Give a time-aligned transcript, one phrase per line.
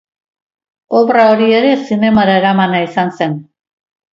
[0.99, 3.37] Obra hori ere zinemara eramana izan zen.